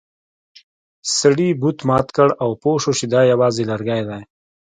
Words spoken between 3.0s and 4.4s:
دا یوازې لرګی دی.